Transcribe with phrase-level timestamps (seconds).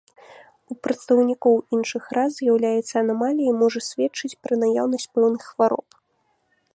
[0.71, 5.87] У прадстаўнікоў іншых рас з'яўляецца анамаліяй і можа сведчыць пра наяўнасць пэўных хвароб.